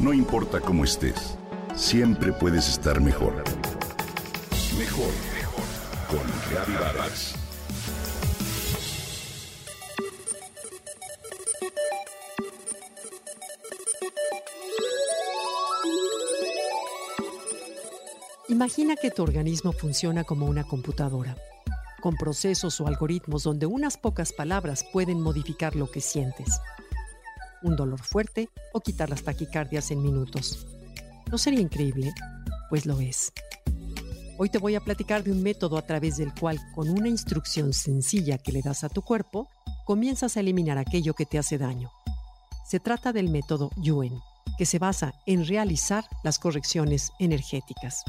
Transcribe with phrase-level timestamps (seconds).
[0.00, 1.36] No importa cómo estés,
[1.76, 3.44] siempre puedes estar mejor.
[4.78, 5.64] Mejor, mejor.
[6.08, 7.34] Con Reavivadas.
[18.48, 21.36] Imagina que tu organismo funciona como una computadora,
[22.00, 26.58] con procesos o algoritmos donde unas pocas palabras pueden modificar lo que sientes.
[27.62, 30.66] Un dolor fuerte o quitar las taquicardias en minutos.
[31.30, 32.12] ¿No sería increíble?
[32.68, 33.32] Pues lo es.
[34.38, 37.74] Hoy te voy a platicar de un método a través del cual, con una instrucción
[37.74, 39.50] sencilla que le das a tu cuerpo,
[39.84, 41.90] comienzas a eliminar aquello que te hace daño.
[42.66, 44.18] Se trata del método Yuen,
[44.56, 48.02] que se basa en realizar las correcciones energéticas.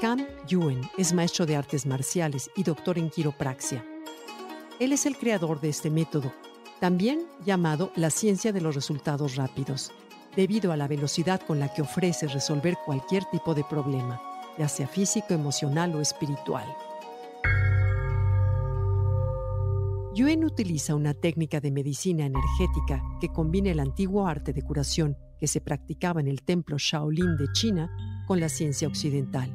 [0.00, 3.84] Cam Yuen es maestro de artes marciales y doctor en quiropraxia.
[4.82, 6.32] Él es el creador de este método,
[6.80, 9.92] también llamado la ciencia de los resultados rápidos,
[10.34, 14.20] debido a la velocidad con la que ofrece resolver cualquier tipo de problema,
[14.58, 16.66] ya sea físico, emocional o espiritual.
[20.16, 25.46] Yuen utiliza una técnica de medicina energética que combina el antiguo arte de curación que
[25.46, 27.88] se practicaba en el templo Shaolin de China
[28.26, 29.48] con la ciencia occidental.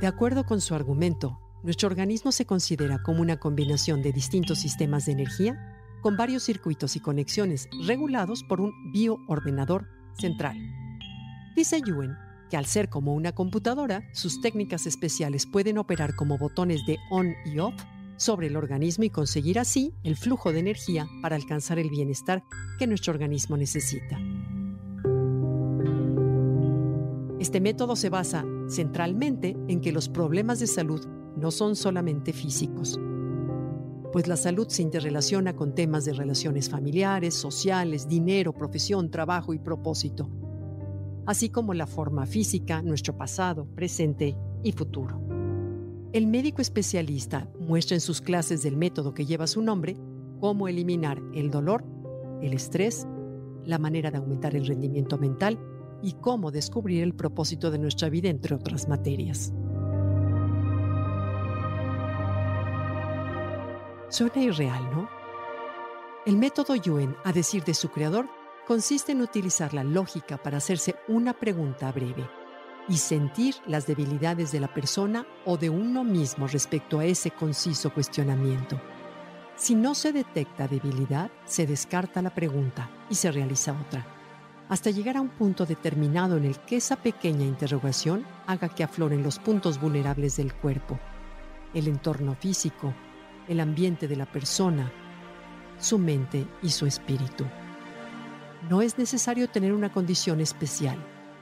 [0.00, 5.06] De acuerdo con su argumento, nuestro organismo se considera como una combinación de distintos sistemas
[5.06, 9.86] de energía con varios circuitos y conexiones regulados por un bioordenador
[10.18, 10.56] central.
[11.54, 12.16] Dice Yuen
[12.50, 17.34] que al ser como una computadora, sus técnicas especiales pueden operar como botones de on
[17.46, 17.74] y off
[18.16, 22.42] sobre el organismo y conseguir así el flujo de energía para alcanzar el bienestar
[22.78, 24.18] que nuestro organismo necesita.
[27.40, 32.98] Este método se basa centralmente en que los problemas de salud no son solamente físicos,
[34.12, 39.58] pues la salud se interrelaciona con temas de relaciones familiares, sociales, dinero, profesión, trabajo y
[39.58, 40.28] propósito,
[41.26, 45.20] así como la forma física, nuestro pasado, presente y futuro.
[46.12, 49.96] El médico especialista muestra en sus clases del método que lleva su nombre
[50.40, 51.84] cómo eliminar el dolor,
[52.42, 53.06] el estrés,
[53.64, 55.58] la manera de aumentar el rendimiento mental
[56.02, 59.54] y cómo descubrir el propósito de nuestra vida, entre otras materias.
[64.12, 65.08] Suena irreal, ¿no?
[66.26, 68.28] El método Yuen, a decir de su creador,
[68.66, 72.28] consiste en utilizar la lógica para hacerse una pregunta breve
[72.90, 77.94] y sentir las debilidades de la persona o de uno mismo respecto a ese conciso
[77.94, 78.78] cuestionamiento.
[79.56, 84.06] Si no se detecta debilidad, se descarta la pregunta y se realiza otra
[84.68, 89.22] hasta llegar a un punto determinado en el que esa pequeña interrogación haga que afloren
[89.22, 90.98] los puntos vulnerables del cuerpo,
[91.72, 92.94] el entorno físico,
[93.48, 94.90] el ambiente de la persona,
[95.78, 97.44] su mente y su espíritu.
[98.68, 100.96] No es necesario tener una condición especial,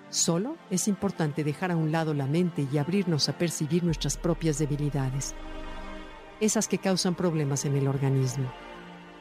[0.09, 4.59] solo es importante dejar a un lado la mente y abrirnos a percibir nuestras propias
[4.59, 5.35] debilidades,
[6.41, 8.51] esas que causan problemas en el organismo.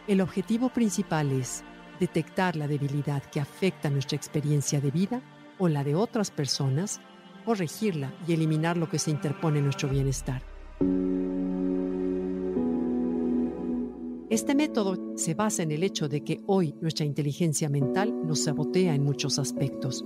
[0.08, 1.64] El objetivo principal es
[2.00, 5.22] detectar la debilidad que afecta nuestra experiencia de vida
[5.58, 7.02] o la de otras personas,
[7.46, 10.42] corregirla y eliminar lo que se interpone en nuestro bienestar.
[14.40, 18.96] Este método se basa en el hecho de que hoy nuestra inteligencia mental nos sabotea
[18.96, 20.06] en muchos aspectos.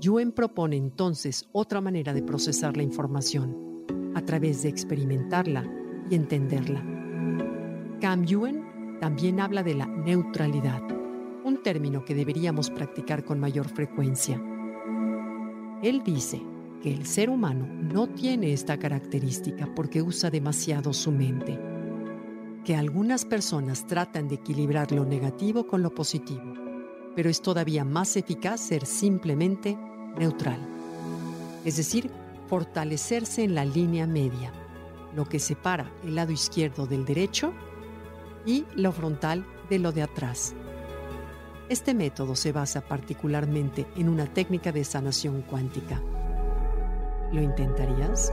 [0.00, 3.84] Yuen propone entonces otra manera de procesar la información,
[4.16, 5.64] a través de experimentarla
[6.10, 6.84] y entenderla.
[8.00, 10.82] Cam Yuen también habla de la neutralidad
[11.44, 14.42] un término que deberíamos practicar con mayor frecuencia.
[15.84, 16.42] Él dice
[16.82, 21.75] que el ser humano no tiene esta característica porque usa demasiado su mente,
[22.66, 26.52] que algunas personas tratan de equilibrar lo negativo con lo positivo,
[27.14, 29.78] pero es todavía más eficaz ser simplemente
[30.18, 30.58] neutral,
[31.64, 32.10] es decir,
[32.48, 34.52] fortalecerse en la línea media,
[35.14, 37.52] lo que separa el lado izquierdo del derecho
[38.44, 40.52] y lo frontal de lo de atrás.
[41.68, 46.02] Este método se basa particularmente en una técnica de sanación cuántica.
[47.32, 48.32] ¿Lo intentarías?